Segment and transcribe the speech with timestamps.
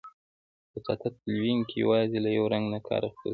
[0.71, 3.29] په ساده تلوین کې یوازې له یو رنګ نه کار اخیستل کیږي.